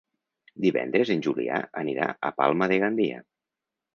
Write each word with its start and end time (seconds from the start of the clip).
Divendres 0.63 1.09
en 1.15 1.21
Julià 1.27 1.59
anirà 1.83 2.09
a 2.29 2.31
Palma 2.39 2.69
de 2.73 2.81
Gandia. 2.85 3.21